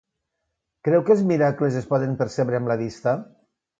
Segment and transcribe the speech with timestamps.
[0.87, 3.15] Creu que els miracles es poden percebre amb la vista?